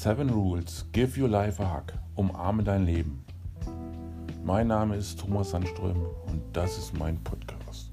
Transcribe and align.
Seven 0.00 0.30
Rules 0.30 0.86
Give 0.92 1.14
Your 1.20 1.28
Life 1.28 1.62
a 1.62 1.74
Hug. 1.74 1.92
Umarme 2.14 2.64
dein 2.64 2.86
Leben. 2.86 3.22
Mein 4.42 4.68
Name 4.68 4.96
ist 4.96 5.20
Thomas 5.20 5.50
Sandström 5.50 5.98
und 6.26 6.42
das 6.54 6.78
ist 6.78 6.98
mein 6.98 7.22
Podcast. 7.22 7.90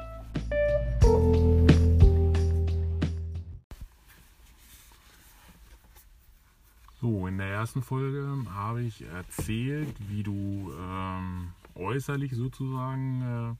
So, 7.02 7.28
in 7.28 7.40
der 7.40 7.48
ersten 7.48 7.82
Folge 7.82 8.26
habe 8.54 8.84
ich 8.84 9.04
erzählt, 9.06 9.94
wie 10.08 10.24
du 10.24 10.72
ähm, 10.80 11.52
äußerlich 11.76 12.32
sozusagen 12.34 13.58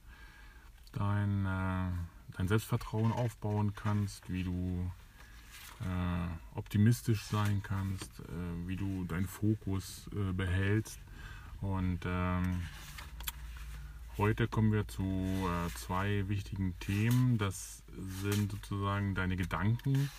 äh, 0.94 0.98
dein, 0.98 1.46
äh, 1.46 1.92
dein 2.38 2.48
Selbstvertrauen 2.48 3.12
aufbauen 3.12 3.74
kannst, 3.76 4.32
wie 4.32 4.44
du 4.46 4.90
äh, 5.82 6.58
optimistisch 6.58 7.24
sein 7.24 7.62
kannst, 7.64 8.20
äh, 8.20 8.68
wie 8.68 8.76
du 8.76 9.06
deinen 9.06 9.28
Fokus 9.28 10.10
äh, 10.14 10.34
behältst. 10.34 11.00
Und 11.62 12.00
ähm, 12.06 12.62
heute 14.18 14.48
kommen 14.48 14.72
wir 14.72 14.88
zu 14.88 15.04
äh, 15.04 15.74
zwei 15.76 16.28
wichtigen 16.28 16.78
Themen. 16.80 17.38
Das 17.38 17.84
sind 18.22 18.52
sozusagen 18.52 19.16
deine 19.16 19.36
Gedanken. 19.36 20.10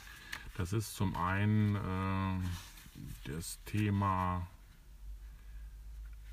Das 0.56 0.72
ist 0.72 0.94
zum 0.94 1.16
einen 1.16 1.76
äh, 1.76 3.30
das 3.32 3.58
Thema 3.64 4.46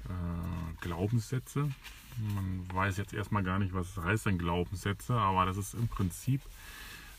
äh, 0.05 0.81
Glaubenssätze. 0.81 1.69
Man 2.17 2.65
weiß 2.73 2.97
jetzt 2.97 3.13
erstmal 3.13 3.43
gar 3.43 3.59
nicht, 3.59 3.73
was 3.73 3.97
heißt 3.97 4.25
denn 4.27 4.37
Glaubenssätze, 4.37 5.13
aber 5.13 5.45
das 5.45 5.57
ist 5.57 5.73
im 5.73 5.87
Prinzip 5.87 6.41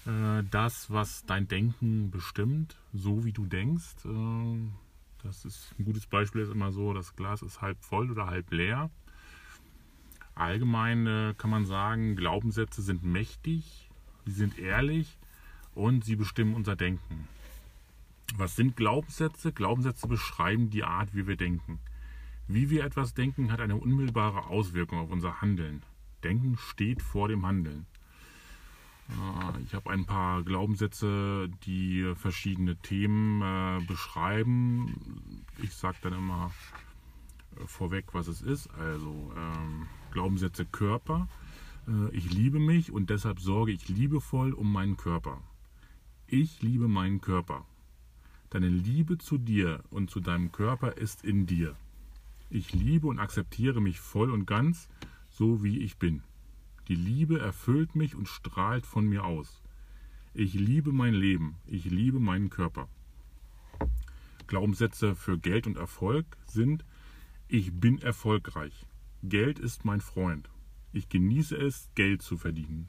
äh, 0.06 0.42
das, 0.50 0.90
was 0.90 1.24
dein 1.26 1.48
Denken 1.48 2.10
bestimmt, 2.10 2.76
so 2.92 3.24
wie 3.24 3.32
du 3.32 3.46
denkst. 3.46 4.04
Äh, 4.04 4.68
das 5.22 5.44
ist 5.44 5.74
ein 5.78 5.84
gutes 5.84 6.06
Beispiel 6.06 6.42
ist 6.42 6.52
immer 6.52 6.72
so, 6.72 6.92
das 6.92 7.16
Glas 7.16 7.42
ist 7.42 7.60
halb 7.60 7.82
voll 7.82 8.10
oder 8.10 8.26
halb 8.26 8.50
leer. 8.52 8.90
Allgemein 10.34 11.06
äh, 11.06 11.34
kann 11.36 11.50
man 11.50 11.66
sagen, 11.66 12.14
Glaubenssätze 12.14 12.82
sind 12.82 13.02
mächtig, 13.02 13.88
sie 14.26 14.32
sind 14.32 14.58
ehrlich 14.58 15.18
und 15.74 16.04
sie 16.04 16.16
bestimmen 16.16 16.54
unser 16.54 16.76
Denken. 16.76 17.28
Was 18.36 18.56
sind 18.56 18.76
Glaubenssätze? 18.76 19.52
Glaubenssätze 19.52 20.06
beschreiben 20.06 20.70
die 20.70 20.84
Art, 20.84 21.14
wie 21.14 21.26
wir 21.26 21.36
denken. 21.36 21.78
Wie 22.48 22.70
wir 22.70 22.84
etwas 22.84 23.14
denken, 23.14 23.50
hat 23.50 23.60
eine 23.60 23.76
unmittelbare 23.76 24.46
Auswirkung 24.46 24.98
auf 24.98 25.10
unser 25.10 25.40
Handeln. 25.40 25.82
Denken 26.22 26.56
steht 26.58 27.02
vor 27.02 27.28
dem 27.28 27.46
Handeln. 27.46 27.86
Ich 29.66 29.74
habe 29.74 29.90
ein 29.90 30.04
paar 30.04 30.44
Glaubenssätze, 30.44 31.50
die 31.64 32.12
verschiedene 32.14 32.76
Themen 32.76 33.42
äh, 33.42 33.84
beschreiben. 33.84 35.44
Ich 35.60 35.74
sage 35.74 35.96
dann 36.02 36.12
immer 36.12 36.52
äh, 37.56 37.66
vorweg, 37.66 38.04
was 38.12 38.28
es 38.28 38.42
ist. 38.42 38.70
Also 38.74 39.32
ähm, 39.36 39.88
Glaubenssätze 40.12 40.66
Körper. 40.66 41.26
Äh, 41.88 42.14
ich 42.14 42.32
liebe 42.32 42.60
mich 42.60 42.92
und 42.92 43.10
deshalb 43.10 43.40
sorge 43.40 43.72
ich 43.72 43.88
liebevoll 43.88 44.52
um 44.52 44.72
meinen 44.72 44.96
Körper. 44.96 45.42
Ich 46.28 46.62
liebe 46.62 46.86
meinen 46.86 47.20
Körper. 47.20 47.64
Deine 48.50 48.68
Liebe 48.68 49.18
zu 49.18 49.36
dir 49.36 49.82
und 49.90 50.10
zu 50.10 50.20
deinem 50.20 50.52
Körper 50.52 50.96
ist 50.96 51.24
in 51.24 51.46
dir. 51.46 51.74
Ich 52.50 52.72
liebe 52.72 53.08
und 53.08 53.18
akzeptiere 53.18 53.80
mich 53.80 53.98
voll 53.98 54.30
und 54.30 54.46
ganz, 54.46 54.88
so 55.28 55.64
wie 55.64 55.80
ich 55.80 55.96
bin. 55.96 56.22
Die 56.88 56.94
Liebe 56.94 57.40
erfüllt 57.40 57.96
mich 57.96 58.14
und 58.14 58.28
strahlt 58.28 58.86
von 58.86 59.08
mir 59.08 59.24
aus. 59.24 59.60
Ich 60.34 60.54
liebe 60.54 60.92
mein 60.92 61.14
Leben, 61.14 61.56
ich 61.66 61.86
liebe 61.86 62.20
meinen 62.20 62.48
Körper. 62.48 62.88
Glaubenssätze 64.46 65.16
für 65.16 65.36
Geld 65.36 65.66
und 65.66 65.76
Erfolg 65.76 66.26
sind, 66.46 66.84
ich 67.48 67.72
bin 67.72 67.98
erfolgreich. 67.98 68.86
Geld 69.24 69.58
ist 69.58 69.84
mein 69.84 70.00
Freund. 70.00 70.48
Ich 70.92 71.08
genieße 71.08 71.56
es, 71.56 71.90
Geld 71.96 72.22
zu 72.22 72.36
verdienen. 72.36 72.88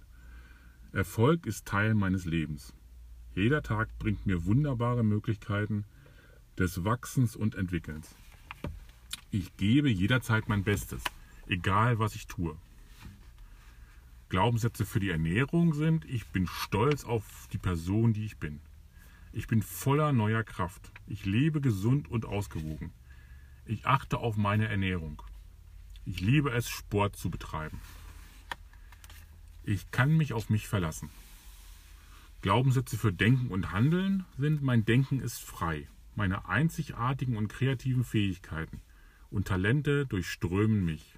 Erfolg 0.92 1.48
ist 1.48 1.66
Teil 1.66 1.96
meines 1.96 2.26
Lebens. 2.26 2.74
Jeder 3.34 3.64
Tag 3.64 3.98
bringt 3.98 4.28
mir 4.28 4.46
wunderbare 4.46 5.04
Möglichkeiten 5.04 5.86
des 6.58 6.84
Wachsens 6.84 7.36
und 7.36 7.56
Entwickelns. 7.56 8.16
Ich 9.32 9.58
gebe 9.58 9.90
jederzeit 9.90 10.48
mein 10.48 10.64
Bestes, 10.64 11.04
egal 11.48 11.98
was 11.98 12.16
ich 12.16 12.28
tue. 12.28 12.58
Glaubenssätze 14.30 14.86
für 14.86 15.00
die 15.00 15.10
Ernährung 15.10 15.74
sind, 15.74 16.06
ich 16.06 16.28
bin 16.28 16.48
stolz 16.48 17.06
auf 17.06 17.48
die 17.54 17.58
Person, 17.58 18.14
die 18.14 18.26
ich 18.26 18.38
bin. 18.38 18.60
Ich 19.32 19.48
bin 19.48 19.62
voller 19.62 20.12
neuer 20.12 20.44
Kraft. 20.44 20.92
Ich 21.08 21.26
lebe 21.26 21.62
gesund 21.62 22.10
und 22.10 22.26
ausgewogen. 22.26 22.92
Ich 23.66 23.86
achte 23.86 24.18
auf 24.18 24.36
meine 24.36 24.68
Ernährung. 24.68 25.22
Ich 26.06 26.22
liebe 26.22 26.52
es, 26.52 26.70
Sport 26.70 27.16
zu 27.16 27.30
betreiben. 27.30 27.80
Ich 29.64 29.92
kann 29.92 30.16
mich 30.16 30.34
auf 30.34 30.50
mich 30.50 30.68
verlassen. 30.68 31.10
Glaubenssätze 32.42 32.98
für 32.98 33.12
Denken 33.12 33.50
und 33.50 33.72
Handeln 33.72 34.26
sind, 34.38 34.62
mein 34.62 34.86
Denken 34.86 35.20
ist 35.20 35.40
frei. 35.40 35.88
Meine 36.16 36.48
einzigartigen 36.48 37.38
und 37.38 37.50
kreativen 37.50 38.04
Fähigkeiten 38.04 38.82
und 39.30 39.48
Talente 39.48 40.06
durchströmen 40.06 40.84
mich. 40.84 41.18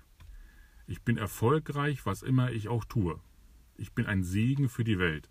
Ich 0.89 1.03
bin 1.03 1.17
erfolgreich, 1.17 2.07
was 2.07 2.23
immer 2.23 2.51
ich 2.51 2.67
auch 2.67 2.83
tue. 2.83 3.19
Ich 3.77 3.91
bin 3.91 4.07
ein 4.07 4.23
Segen 4.23 4.69
für 4.69 4.83
die 4.83 4.97
Welt. 4.97 5.29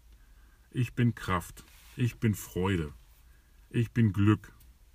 Ich 0.71 0.93
bin 0.93 1.17
Kraft. 1.17 1.65
Ich 1.97 2.19
bin 2.19 2.37
Freude. 2.37 2.93
Ich 3.69 3.91
bin 3.91 4.13
Glück. 4.13 4.53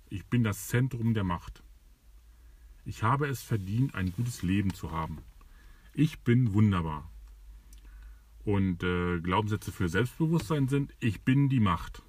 Ich 0.08 0.24
bin 0.24 0.42
das 0.42 0.68
Zentrum 0.68 1.12
der 1.12 1.22
Macht. 1.22 1.62
Ich 2.86 3.02
habe 3.02 3.26
es 3.26 3.42
verdient, 3.42 3.94
ein 3.94 4.10
gutes 4.12 4.42
Leben 4.42 4.72
zu 4.72 4.90
haben. 4.90 5.18
Ich 5.92 6.20
bin 6.20 6.54
wunderbar. 6.54 7.10
Und 8.46 8.82
äh, 8.82 9.20
Glaubenssätze 9.20 9.70
für 9.70 9.90
Selbstbewusstsein 9.90 10.68
sind, 10.68 10.94
ich 10.98 11.20
bin 11.20 11.50
die 11.50 11.60
Macht. 11.60 12.02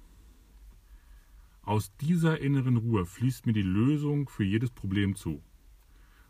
Aus 1.60 1.94
dieser 1.98 2.40
inneren 2.40 2.78
Ruhe 2.78 3.04
fließt 3.04 3.44
mir 3.44 3.52
die 3.52 3.60
Lösung 3.60 4.30
für 4.30 4.44
jedes 4.44 4.70
Problem 4.70 5.14
zu. 5.14 5.42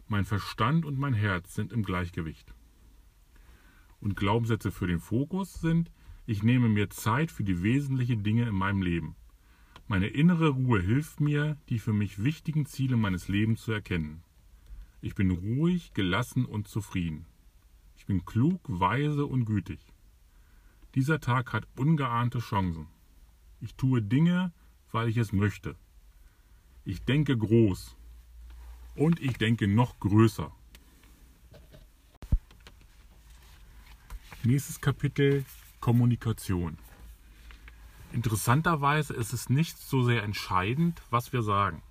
Mein 0.09 0.25
Verstand 0.25 0.85
und 0.85 0.99
mein 0.99 1.15
Herz 1.15 1.55
sind 1.55 1.73
im 1.73 1.83
Gleichgewicht. 1.83 2.55
Und 4.01 4.15
Glaubenssätze 4.15 4.71
für 4.71 4.87
den 4.87 5.01
Fokus 5.01 5.55
sind, 5.55 5.91
ich 6.27 6.45
nehme 6.45 6.69
mir 6.69 6.91
Zeit 6.91 7.33
für 7.33 7.43
die 7.43 7.63
wesentlichen 7.65 8.23
Dinge 8.23 8.47
in 8.47 8.55
meinem 8.55 8.83
Leben. 8.83 9.17
Meine 9.89 10.07
innere 10.07 10.51
Ruhe 10.51 10.81
hilft 10.81 11.21
mir, 11.21 11.57
die 11.69 11.81
für 11.81 11.93
mich 11.93 12.23
wichtigen 12.23 12.67
Ziele 12.67 12.97
meines 12.97 13.27
Lebens 13.27 13.63
zu 13.63 13.73
erkennen. 13.73 14.23
Ich 15.01 15.17
bin 15.17 15.31
ruhig, 15.33 15.93
gelassen 15.93 16.45
und 16.45 16.69
zufrieden. 16.69 17.27
Ich 17.97 18.07
bin 18.07 18.25
klug, 18.25 18.61
weise 18.69 19.27
und 19.27 19.45
gütig. 19.45 19.81
Dieser 20.95 21.21
Tag 21.21 21.53
hat 21.53 21.67
ungeahnte 21.77 22.39
Chancen. 22.39 22.87
Ich 23.61 23.75
tue 23.75 24.03
Dinge, 24.03 24.53
weil 24.93 25.09
ich 25.09 25.17
es 25.17 25.33
möchte. 25.33 25.77
Ich 26.85 27.05
denke 27.05 27.37
groß 27.37 27.97
und 28.97 29.21
ich 29.21 29.37
denke 29.39 29.69
noch 29.69 30.01
größer. 30.01 30.51
Nächstes 34.43 34.81
Kapitel 34.81 35.45
Kommunikation. 35.81 36.79
Interessanterweise 38.13 39.13
ist 39.15 39.33
es 39.33 39.51
nicht 39.51 39.79
so 39.79 40.03
sehr 40.03 40.23
entscheidend, 40.23 41.03
was 41.11 41.33
wir 41.33 41.43
sagen. 41.43 41.83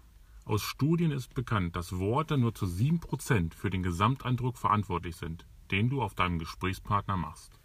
Aus 0.46 0.62
Studien 0.62 1.12
ist 1.12 1.34
bekannt, 1.34 1.76
dass 1.76 1.98
Worte 1.98 2.38
nur 2.38 2.54
zu 2.54 2.66
7% 2.66 3.54
für 3.54 3.70
den 3.70 3.84
Gesamteindruck 3.84 4.58
verantwortlich 4.58 5.16
sind, 5.16 5.46
den 5.72 5.90
du 5.90 6.02
auf 6.02 6.14
deinem 6.14 6.40
Gesprächspartner 6.40 7.18
machst. 7.18 7.60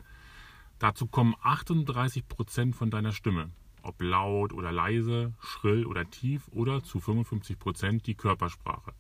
Dazu 0.78 1.07
kommen 1.07 1.34
38% 1.37 2.75
von 2.75 2.91
deiner 2.91 3.13
Stimme, 3.13 3.51
ob 3.83 4.01
laut 4.03 4.53
oder 4.53 4.72
leise, 4.72 5.34
schrill 5.41 5.84
oder 5.87 6.09
tief 6.09 6.48
oder 6.53 6.83
zu 6.83 6.98
55% 6.98 8.03
die 8.03 8.15
Körpersprache. 8.15 8.95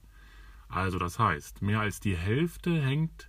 Also 0.70 1.00
das 1.00 1.18
heißt, 1.18 1.62
mehr 1.62 1.80
als 1.80 1.98
die 1.98 2.16
Hälfte 2.16 2.80
hängt 2.80 3.28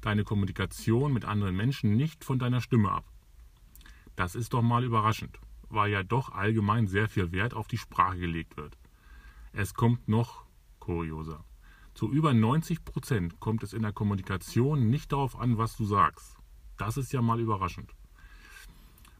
deine 0.00 0.24
Kommunikation 0.24 1.12
mit 1.12 1.24
anderen 1.24 1.56
Menschen 1.56 1.96
nicht 1.96 2.24
von 2.24 2.40
deiner 2.40 2.60
Stimme 2.60 2.90
ab. 2.90 3.04
Das 4.16 4.34
ist 4.34 4.52
doch 4.52 4.62
mal 4.62 4.82
überraschend, 4.82 5.38
weil 5.68 5.92
ja 5.92 6.02
doch 6.02 6.32
allgemein 6.32 6.88
sehr 6.88 7.08
viel 7.08 7.30
Wert 7.30 7.54
auf 7.54 7.68
die 7.68 7.78
Sprache 7.78 8.18
gelegt 8.18 8.56
wird. 8.56 8.76
Es 9.52 9.74
kommt 9.74 10.08
noch 10.08 10.44
kurioser. 10.80 11.44
Zu 11.94 12.10
über 12.10 12.34
90 12.34 12.84
Prozent 12.84 13.38
kommt 13.38 13.62
es 13.62 13.72
in 13.72 13.82
der 13.82 13.92
Kommunikation 13.92 14.90
nicht 14.90 15.12
darauf 15.12 15.38
an, 15.38 15.58
was 15.58 15.76
du 15.76 15.84
sagst. 15.84 16.36
Das 16.78 16.96
ist 16.96 17.12
ja 17.12 17.22
mal 17.22 17.38
überraschend. 17.38 17.94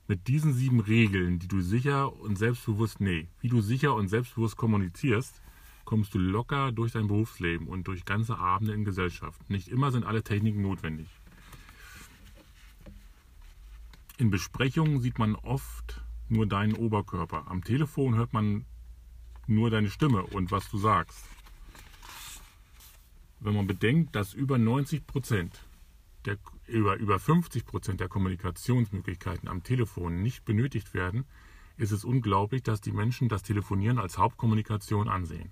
Mit 0.08 0.26
diesen 0.26 0.52
sieben 0.52 0.80
Regeln, 0.80 1.38
die 1.38 1.48
du 1.48 1.60
sicher 1.60 2.12
und 2.20 2.36
selbstbewusst, 2.36 3.00
nee, 3.00 3.28
wie 3.40 3.48
du 3.48 3.60
sicher 3.60 3.94
und 3.94 4.08
selbstbewusst 4.08 4.56
kommunizierst, 4.56 5.40
kommst 5.84 6.14
du 6.14 6.18
locker 6.18 6.72
durch 6.72 6.92
dein 6.92 7.08
Berufsleben 7.08 7.66
und 7.66 7.86
durch 7.88 8.04
ganze 8.04 8.38
Abende 8.38 8.72
in 8.72 8.84
Gesellschaft. 8.84 9.48
Nicht 9.50 9.68
immer 9.68 9.90
sind 9.90 10.04
alle 10.04 10.22
Techniken 10.22 10.62
notwendig. 10.62 11.08
In 14.18 14.30
Besprechungen 14.30 15.00
sieht 15.00 15.18
man 15.18 15.34
oft 15.34 16.00
nur 16.28 16.46
deinen 16.46 16.74
Oberkörper. 16.74 17.46
Am 17.48 17.64
Telefon 17.64 18.14
hört 18.14 18.32
man 18.32 18.64
nur 19.46 19.70
deine 19.70 19.90
Stimme 19.90 20.22
und 20.22 20.50
was 20.50 20.70
du 20.70 20.78
sagst. 20.78 21.26
Wenn 23.40 23.54
man 23.54 23.66
bedenkt, 23.66 24.14
dass 24.14 24.34
über 24.34 24.58
90 24.58 25.06
Prozent, 25.06 25.66
über, 26.66 26.96
über 26.96 27.18
50 27.18 27.66
Prozent 27.66 28.00
der 28.00 28.08
Kommunikationsmöglichkeiten 28.08 29.48
am 29.48 29.64
Telefon 29.64 30.22
nicht 30.22 30.44
benötigt 30.44 30.94
werden, 30.94 31.24
ist 31.76 31.90
es 31.90 32.04
unglaublich, 32.04 32.62
dass 32.62 32.80
die 32.80 32.92
Menschen 32.92 33.28
das 33.28 33.42
Telefonieren 33.42 33.98
als 33.98 34.18
Hauptkommunikation 34.18 35.08
ansehen. 35.08 35.50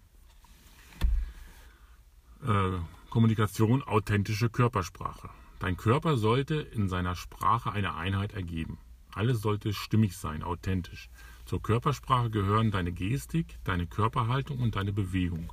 Äh, 2.43 2.79
Kommunikation, 3.11 3.83
authentische 3.83 4.49
Körpersprache. 4.49 5.29
Dein 5.59 5.77
Körper 5.77 6.17
sollte 6.17 6.55
in 6.55 6.89
seiner 6.89 7.15
Sprache 7.15 7.73
eine 7.73 7.97
Einheit 7.97 8.33
ergeben. 8.33 8.79
Alles 9.13 9.43
sollte 9.43 9.75
stimmig 9.75 10.17
sein, 10.17 10.43
authentisch. 10.43 11.11
Zur 11.45 11.61
Körpersprache 11.61 12.31
gehören 12.31 12.71
deine 12.71 12.93
Gestik, 12.93 13.59
deine 13.65 13.87
Körperhaltung 13.87 14.61
und 14.61 14.77
deine 14.77 14.93
Bewegung. 14.93 15.53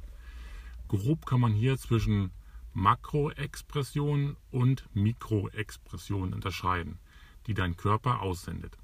Grob 0.88 1.26
kann 1.26 1.42
man 1.42 1.52
hier 1.52 1.78
zwischen 1.78 2.32
Makroexpressionen 2.74 4.38
und 4.52 4.88
Mikroexpressionen 4.94 6.34
unterscheiden, 6.34 7.00
die 7.48 7.54
dein 7.54 7.76
Körper 7.76 8.22
aussendet. 8.22 8.78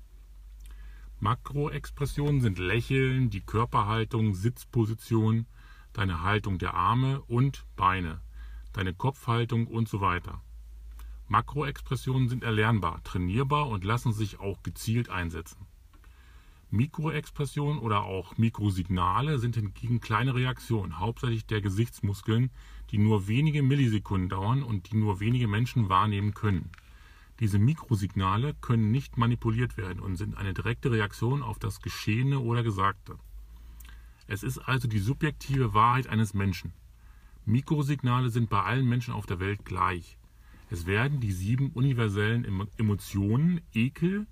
Makroexpressionen 1.20 2.42
sind 2.42 2.58
Lächeln, 2.58 3.30
die 3.30 3.42
Körperhaltung, 3.42 4.34
Sitzposition, 4.34 5.46
deine 5.94 6.22
Haltung 6.22 6.58
der 6.58 6.74
Arme 6.74 7.22
und 7.22 7.66
Beine, 7.76 8.22
deine 8.74 8.94
Kopfhaltung 8.94 9.68
und 9.68 9.88
so 9.88 10.02
weiter. 10.02 10.42
Makroexpressionen 11.28 12.30
sind 12.30 12.44
erlernbar, 12.44 13.02
trainierbar 13.04 13.70
und 13.70 13.84
lassen 13.84 14.14
sich 14.14 14.40
auch 14.40 14.62
gezielt 14.62 15.10
einsetzen. 15.10 15.66
Mikroexpressionen 16.70 17.80
oder 17.80 18.04
auch 18.04 18.38
Mikrosignale 18.38 19.38
sind 19.38 19.56
hingegen 19.56 20.00
kleine 20.00 20.34
Reaktionen, 20.34 21.00
hauptsächlich 21.00 21.46
der 21.46 21.62
Gesichtsmuskeln, 21.62 22.50
die 22.90 22.98
nur 22.98 23.28
wenige 23.28 23.62
Millisekunden 23.62 24.28
dauern 24.28 24.64
und 24.64 24.92
die 24.92 24.98
nur 24.98 25.20
wenige 25.20 25.48
Menschen 25.48 25.90
wahrnehmen 25.90 26.34
können. 26.34 26.72
Diese 27.40 27.60
Mikrosignale 27.60 28.56
können 28.56 28.92
nicht 28.92 29.18
manipuliert 29.18 29.78
werden 29.78 30.00
und 30.00 30.16
sind 30.16 30.36
eine 30.36 30.54
direkte 30.54 30.92
Reaktion 30.92 31.44
auf 31.44 31.60
das 31.60 31.80
Geschehene 31.80 32.40
oder 32.40 32.64
Gesagte. 32.64 33.18
Es 34.28 34.44
ist 34.44 34.60
also 34.60 34.88
die 34.88 35.00
subjektive 35.00 35.74
Wahrheit 35.74 36.08
eines 36.08 36.34
Menschen. 36.34 36.74
Mikrosignale 37.46 38.30
sind 38.30 38.50
bei 38.50 38.62
allen 38.62 38.88
Menschen 38.88 39.14
auf 39.14 39.26
der 39.26 39.40
Welt 39.40 39.66
gleich. 39.66 40.18
Es 40.70 40.86
werden 40.86 41.20
die 41.20 41.32
sieben 41.32 41.72
universellen 41.72 42.68
Emotionen 42.78 43.62
Ekel, 43.74 44.28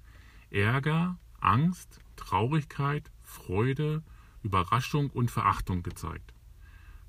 Ärger, 0.49 1.19
Angst, 1.39 1.99
Traurigkeit, 2.15 3.11
Freude, 3.21 4.03
Überraschung 4.43 5.09
und 5.09 5.29
Verachtung 5.29 5.83
gezeigt. 5.83 6.33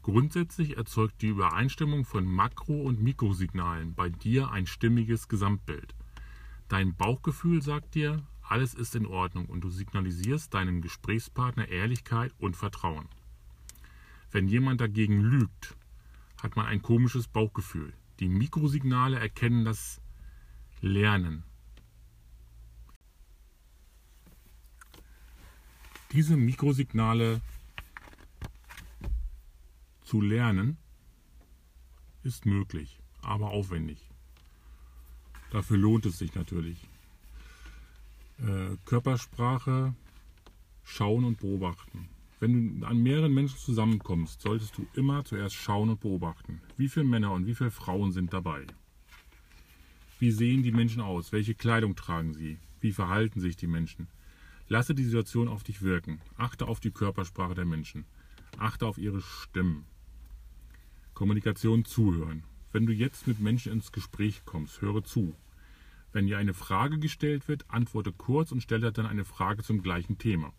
Grundsätzlich 0.03 0.77
erzeugt 0.77 1.23
die 1.23 1.29
Übereinstimmung 1.29 2.05
von 2.05 2.27
Makro- 2.27 2.83
und 2.83 3.01
Mikrosignalen 3.01 3.95
bei 3.95 4.11
dir 4.11 4.51
ein 4.51 4.67
stimmiges 4.67 5.29
Gesamtbild. 5.29 5.95
Dein 6.69 6.97
Bauchgefühl 6.97 7.63
sagt 7.63 7.95
dir, 7.95 8.23
alles 8.53 8.75
ist 8.75 8.95
in 8.95 9.07
Ordnung 9.07 9.47
und 9.47 9.63
du 9.63 9.71
signalisierst 9.71 10.53
deinem 10.53 10.83
Gesprächspartner 10.83 11.69
Ehrlichkeit 11.69 12.35
und 12.39 12.55
Vertrauen. 12.55 13.09
Wenn 14.31 14.47
jemand 14.47 14.83
dagegen 14.83 15.23
lügt, 15.23 15.75
hat 16.43 16.55
man 16.55 16.67
ein 16.67 16.83
komisches 16.83 17.29
Bauchgefühl. 17.29 17.95
Die 18.21 18.29
Mikrosignale 18.29 19.19
erkennen 19.19 19.65
das 19.65 20.03
Lernen. 20.83 21.45
Diese 26.13 26.37
Mikrosignale 26.37 27.41
zu 30.05 30.21
lernen 30.21 30.77
ist 32.23 32.45
möglich, 32.45 33.01
aber 33.23 33.49
aufwendig. 33.49 34.11
Dafür 35.51 35.79
lohnt 35.79 36.05
es 36.05 36.19
sich 36.19 36.35
natürlich. 36.35 36.87
Äh, 38.43 38.77
Körpersprache 38.87 39.95
schauen 40.83 41.25
und 41.25 41.39
beobachten. 41.39 42.09
Wenn 42.41 42.81
du 42.81 42.87
an 42.87 43.01
mehreren 43.01 43.33
Menschen 43.33 43.57
zusammenkommst, 43.57 44.41
solltest 44.41 44.77
du 44.77 44.85
immer 44.95 45.25
zuerst 45.25 45.55
schauen 45.55 45.91
und 45.91 46.01
beobachten. 46.01 46.61
Wie 46.77 46.89
viele 46.89 47.07
Männer 47.07 47.31
und 47.31 47.47
wie 47.47 47.55
viele 47.55 47.71
Frauen 47.71 48.11
sind 48.11 48.33
dabei? 48.33 48.67
Wie 50.19 50.33
sehen 50.33 50.65
die 50.65 50.73
Menschen 50.73 51.01
aus? 51.03 51.31
Welche 51.31 51.55
Kleidung 51.55 51.95
tragen 51.95 52.35
sie? 52.35 52.59
Wie 52.81 52.91
verhalten 52.91 53.39
sich 53.41 53.57
die 53.57 53.69
Menschen? 53.69 54.09
Lasse 54.69 54.95
die 54.95 55.05
Situation 55.05 55.47
auf 55.47 55.63
dich 55.63 55.83
wirken. 55.83 56.21
Achte 56.37 56.67
auf 56.67 56.81
die 56.81 56.91
Körpersprache 56.91 57.55
der 57.55 57.65
Menschen. 57.65 58.07
Achte 58.59 58.87
auf 58.87 58.99
ihre 58.99 59.23
Stimmen. 59.23 59.85
Kommunikation 61.15 61.85
zuhören. 61.85 62.43
Wenn 62.73 62.87
du 62.87 62.93
jetzt 62.93 63.29
mit 63.29 63.39
Menschen 63.39 63.71
ins 63.71 63.93
Gespräch 63.93 64.43
kommst, 64.45 64.81
höre 64.81 65.05
zu. 65.05 65.33
Wenn 66.13 66.27
dir 66.27 66.39
eine 66.39 66.55
Frage 66.55 66.99
gestellt 66.99 67.49
wird, 67.49 67.71
antworte 67.71 68.13
kurz 68.13 68.53
und 68.53 68.63
stelle 68.63 68.93
dann 68.93 69.07
eine 69.07 69.25
Frage 69.25 69.63
zum 69.63 69.83
gleichen 69.83 70.19
Thema. 70.19 70.53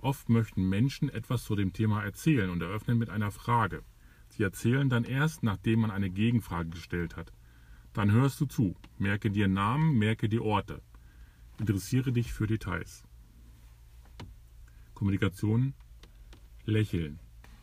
Oft 0.00 0.28
möchten 0.28 0.68
Menschen 0.68 1.08
etwas 1.08 1.44
zu 1.44 1.56
dem 1.56 1.72
Thema 1.72 2.02
erzählen 2.02 2.50
und 2.50 2.60
eröffnen 2.60 2.98
mit 2.98 3.08
einer 3.08 3.30
Frage. 3.30 3.82
Sie 4.28 4.42
erzählen 4.42 4.88
dann 4.88 5.04
erst, 5.04 5.42
nachdem 5.42 5.80
man 5.80 5.90
eine 5.90 6.10
Gegenfrage 6.10 6.70
gestellt 6.70 7.16
hat. 7.16 7.32
Dann 7.92 8.10
hörst 8.10 8.40
du 8.40 8.46
zu, 8.46 8.74
merke 8.98 9.30
dir 9.30 9.48
Namen, 9.48 9.98
merke 9.98 10.28
die 10.28 10.40
Orte. 10.40 10.82
Interessiere 11.58 12.12
dich 12.12 12.32
für 12.32 12.46
Details. 12.46 13.04
Kommunikation, 14.94 15.74
Lächeln. 16.64 17.18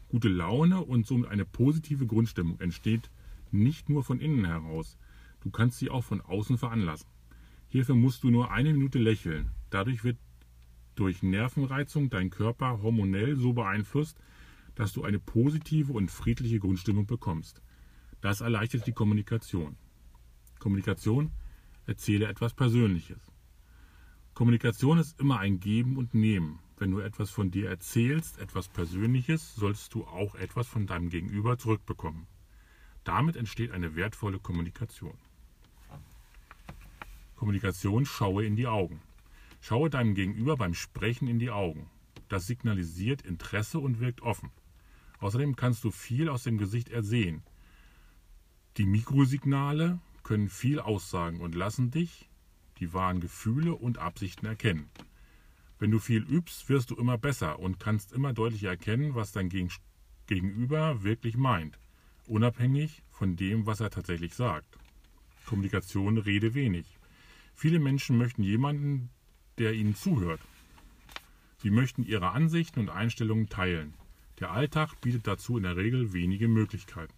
Gute 0.10 0.30
Laune 0.30 0.82
und 0.82 1.06
somit 1.06 1.30
eine 1.30 1.46
positive 1.46 2.06
Grundstimmung 2.06 2.60
entsteht 2.60 3.10
nicht 3.52 3.90
nur 3.90 4.04
von 4.04 4.20
innen 4.20 4.46
heraus, 4.46 4.98
du 5.42 5.50
kannst 5.50 5.80
sie 5.80 5.90
auch 5.90 6.04
von 6.04 6.22
außen 6.22 6.58
veranlassen. 6.58 7.08
Hierfür 7.70 7.96
musst 7.96 8.24
du 8.24 8.30
nur 8.30 8.52
eine 8.52 8.74
Minute 8.74 9.00
lächeln. 9.00 9.52
Dadurch 9.70 10.04
wird 10.04 10.18
durch 10.96 11.24
Nervenreizung 11.24 12.10
dein 12.10 12.30
Körper 12.30 12.82
hormonell 12.82 13.38
so 13.38 13.54
beeinflusst, 13.54 14.20
dass 14.76 14.92
du 14.92 15.04
eine 15.04 15.20
positive 15.20 15.94
und 15.94 16.10
friedliche 16.12 16.60
Grundstimmung 16.60 17.06
bekommst. 17.06 17.62
Das 18.22 18.42
erleichtert 18.42 18.88
die 18.88 18.94
Kommunikation. 18.94 19.78
Kommunikation 20.60 21.32
erzähle 21.86 22.28
etwas 22.28 22.54
Persönliches. 22.54 23.32
Kommunikation 24.34 24.98
ist 24.98 25.20
immer 25.20 25.40
ein 25.40 25.60
Geben 25.60 25.98
und 25.98 26.14
Nehmen. 26.14 26.60
Wenn 26.78 26.92
du 26.92 27.00
etwas 27.00 27.30
von 27.30 27.52
dir 27.52 27.70
erzählst, 27.70 28.40
etwas 28.40 28.68
Persönliches, 28.68 29.56
sollst 29.56 29.94
du 29.94 30.06
auch 30.06 30.36
etwas 30.36 30.68
von 30.68 30.88
deinem 30.88 31.10
Gegenüber 31.10 31.58
zurückbekommen. 31.58 32.28
Damit 33.04 33.36
entsteht 33.36 33.72
eine 33.72 33.96
wertvolle 33.96 34.40
Kommunikation. 34.40 35.18
Kommunikation 37.40 38.06
schaue 38.06 38.46
in 38.46 38.58
die 38.58 38.68
Augen. 38.68 39.00
Schaue 39.62 39.90
deinem 39.90 40.14
Gegenüber 40.14 40.58
beim 40.58 40.74
Sprechen 40.74 41.30
in 41.30 41.40
die 41.40 41.52
Augen. 41.52 41.90
Das 42.28 42.48
signalisiert 42.48 43.22
Interesse 43.22 43.80
und 43.80 44.02
wirkt 44.02 44.22
offen. 44.22 44.52
Außerdem 45.20 45.56
kannst 45.56 45.86
du 45.86 45.92
viel 45.92 46.28
aus 46.28 46.44
dem 46.44 46.58
Gesicht 46.58 46.90
ersehen. 46.90 47.42
Die 48.76 48.86
Mikrosignale 48.86 50.00
können 50.22 50.50
viel 50.50 50.82
aussagen 50.82 51.40
und 51.40 51.56
lassen 51.56 51.92
dich 51.92 52.30
die 52.80 52.92
wahren 52.92 53.22
Gefühle 53.22 53.74
und 53.74 54.00
Absichten 54.00 54.46
erkennen. 54.46 54.90
Wenn 55.80 55.92
du 55.92 56.00
viel 56.00 56.24
übst, 56.24 56.68
wirst 56.68 56.92
du 56.92 56.96
immer 56.96 57.18
besser 57.18 57.60
und 57.60 57.80
kannst 57.80 58.12
immer 58.12 58.34
deutlicher 58.34 58.72
erkennen, 58.72 59.16
was 59.16 59.32
dein 59.32 59.50
Gegenüber 60.28 61.04
wirklich 61.04 61.38
meint, 61.38 61.80
unabhängig 62.28 63.02
von 63.10 63.38
dem, 63.38 63.66
was 63.66 63.80
er 63.80 63.92
tatsächlich 63.92 64.36
sagt. 64.36 64.78
Kommunikation 65.46 66.18
rede 66.18 66.54
wenig. 66.54 66.99
Viele 67.60 67.80
Menschen 67.80 68.18
möchten 68.18 68.42
jemanden, 68.42 69.10
der 69.58 69.74
ihnen 69.74 69.94
zuhört. 69.94 70.40
Sie 71.58 71.70
möchten 71.70 72.06
ihre 72.06 72.30
Ansichten 72.30 72.80
und 72.80 72.90
Einstellungen 72.90 73.50
teilen. 73.50 73.96
Der 74.40 74.52
Alltag 74.52 75.02
bietet 75.02 75.28
dazu 75.28 75.58
in 75.58 75.64
der 75.64 75.76
Regel 75.76 76.14
wenige 76.14 76.48
Möglichkeiten. 76.48 77.14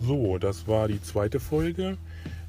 So, 0.00 0.36
das 0.36 0.68
war 0.68 0.86
die 0.88 1.00
zweite 1.00 1.40
Folge. 1.40 1.96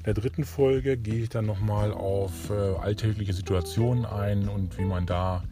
In 0.00 0.04
der 0.04 0.12
dritten 0.12 0.44
Folge 0.44 0.98
gehe 0.98 1.22
ich 1.22 1.30
dann 1.30 1.46
nochmal 1.46 1.90
auf 1.90 2.50
äh, 2.50 2.52
alltägliche 2.52 3.32
Situationen 3.32 4.04
ein 4.04 4.50
und 4.50 4.76
wie 4.76 4.84
man 4.84 5.06
da 5.06 5.42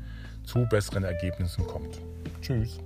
zu 0.45 0.67
besseren 0.69 1.05
Ergebnissen 1.05 1.67
kommt. 1.67 2.03
Tschüss. 2.43 2.79